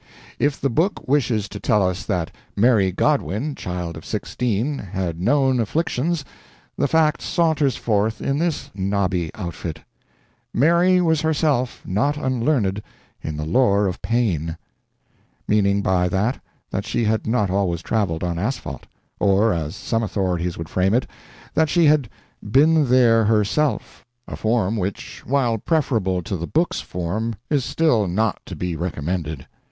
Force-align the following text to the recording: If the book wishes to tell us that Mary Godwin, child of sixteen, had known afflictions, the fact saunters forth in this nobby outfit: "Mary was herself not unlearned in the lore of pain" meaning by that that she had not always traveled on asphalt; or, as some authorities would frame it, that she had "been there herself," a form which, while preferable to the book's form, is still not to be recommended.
If 0.39 0.59
the 0.59 0.71
book 0.71 1.07
wishes 1.07 1.47
to 1.49 1.59
tell 1.59 1.87
us 1.87 2.03
that 2.07 2.31
Mary 2.55 2.91
Godwin, 2.91 3.53
child 3.53 3.95
of 3.95 4.03
sixteen, 4.03 4.79
had 4.79 5.21
known 5.21 5.59
afflictions, 5.59 6.25
the 6.75 6.87
fact 6.87 7.21
saunters 7.21 7.75
forth 7.75 8.19
in 8.19 8.39
this 8.39 8.71
nobby 8.73 9.29
outfit: 9.35 9.81
"Mary 10.55 11.01
was 11.01 11.21
herself 11.21 11.83
not 11.85 12.17
unlearned 12.17 12.81
in 13.21 13.37
the 13.37 13.45
lore 13.45 13.85
of 13.85 14.01
pain" 14.01 14.57
meaning 15.47 15.83
by 15.83 16.09
that 16.09 16.41
that 16.71 16.87
she 16.87 17.03
had 17.05 17.27
not 17.27 17.51
always 17.51 17.83
traveled 17.83 18.23
on 18.23 18.39
asphalt; 18.39 18.87
or, 19.19 19.53
as 19.53 19.75
some 19.75 20.01
authorities 20.01 20.57
would 20.57 20.67
frame 20.67 20.95
it, 20.95 21.05
that 21.53 21.69
she 21.69 21.85
had 21.85 22.09
"been 22.49 22.89
there 22.89 23.23
herself," 23.23 24.03
a 24.27 24.35
form 24.35 24.77
which, 24.77 25.21
while 25.27 25.59
preferable 25.59 26.23
to 26.23 26.37
the 26.37 26.47
book's 26.47 26.79
form, 26.81 27.35
is 27.51 27.63
still 27.63 28.07
not 28.07 28.39
to 28.47 28.55
be 28.55 28.75
recommended. 28.75 29.45